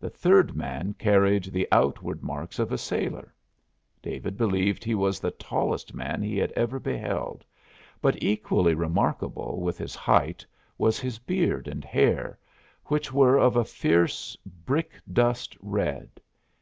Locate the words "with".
9.60-9.76